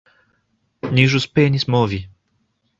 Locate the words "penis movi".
1.37-2.03